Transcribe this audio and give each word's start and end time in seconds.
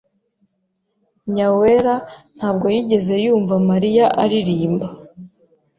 Nyawera 1.33 1.95
ntabwo 2.37 2.65
yigeze 2.75 3.13
yumva 3.25 3.55
Mariya 3.69 4.05
aririmba. 4.23 4.87